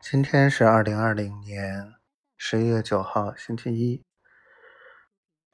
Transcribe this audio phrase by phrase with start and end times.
[0.00, 1.94] 今天是二零二零年
[2.36, 4.04] 十一月九号，星期一。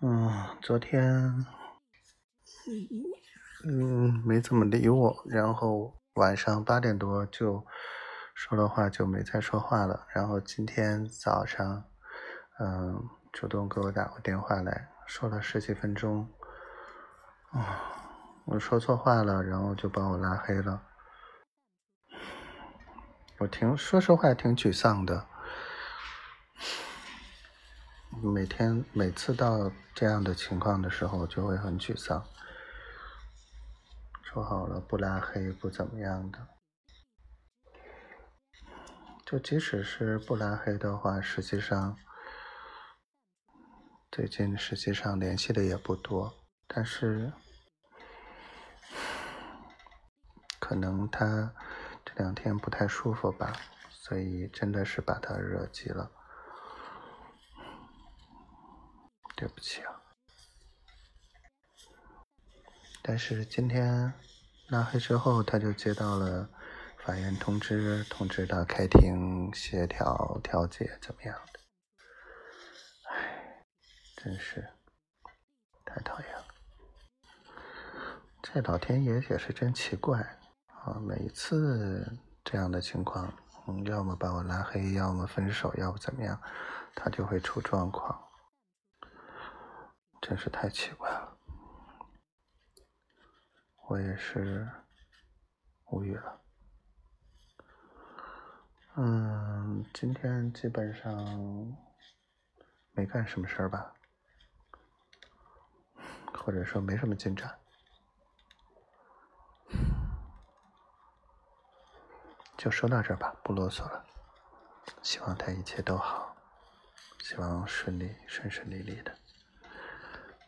[0.00, 0.30] 嗯，
[0.60, 1.46] 昨天，
[3.64, 7.64] 嗯，没怎么理我，然后晚上八点多就
[8.34, 10.06] 说了话，就没再说话了。
[10.12, 11.84] 然后今天早上，
[12.58, 16.28] 嗯，主动给我打过电话来说了十几分钟。
[17.52, 17.80] 啊，
[18.44, 20.82] 我说错话了，然后就把我拉黑了。
[23.38, 25.26] 我挺说实话，挺沮丧的。
[28.22, 32.24] 每天每次到这样的情况的时候，就会很沮丧。
[34.22, 36.46] 说好了不拉黑，不怎么样的。
[39.26, 41.96] 就即使是不拉黑的话，实际上
[44.10, 46.32] 最近实际上联系的也不多，
[46.68, 47.32] 但是
[50.60, 51.52] 可能他。
[52.04, 53.52] 这两天不太舒服吧，
[53.90, 56.10] 所以真的是把他惹急了，
[59.36, 60.02] 对不起啊。
[63.02, 64.12] 但是今天
[64.68, 66.48] 拉黑之后，他就接到了
[66.98, 71.60] 法院通知，通知他开庭协调调解怎么样的。
[73.10, 73.64] 唉，
[74.16, 74.68] 真是
[75.84, 76.46] 太讨厌了，
[78.42, 80.38] 这老天爷也是真奇怪。
[80.84, 83.32] 啊，每一次这样的情况，
[83.86, 86.40] 要么把我拉黑，要么分手，要不怎么样，
[86.92, 88.20] 他就会出状况，
[90.20, 91.38] 真是太奇怪了。
[93.86, 94.68] 我也是
[95.92, 96.40] 无语了。
[98.96, 101.14] 嗯，今天基本上
[102.90, 103.94] 没干什么事儿吧，
[106.34, 107.61] 或者说没什么进展。
[112.62, 114.06] 就说到这儿吧，不啰嗦了。
[115.02, 116.36] 希望他一切都好，
[117.18, 119.12] 希望顺利顺顺利利的，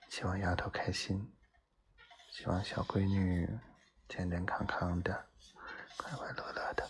[0.09, 1.29] 希望丫头开心，
[2.30, 3.58] 希望小闺女
[4.08, 5.27] 健健康康的，
[5.97, 6.89] 快快乐乐的，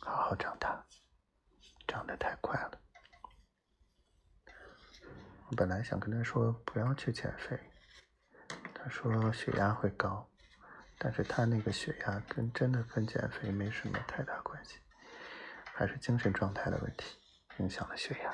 [0.00, 0.84] 好好长大。
[1.86, 2.80] 长得太快了，
[5.50, 7.60] 我本来想跟他说不要去减肥，
[8.74, 10.28] 他说血压会高。
[11.04, 14.78] 但是他那个血压跟真的跟减肥没什么太大关系，
[15.74, 17.18] 还是精神状态的问题
[17.58, 18.32] 影响了血压。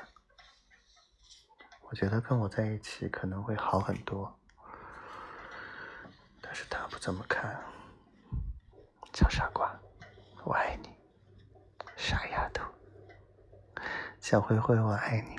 [1.89, 4.39] 我觉得跟我在一起可能会好很多，
[6.39, 7.59] 但是他不这么看。
[9.15, 9.75] 小傻瓜，
[10.43, 10.89] 我爱你，
[11.97, 12.63] 傻丫头，
[14.21, 15.38] 小灰灰，我爱你。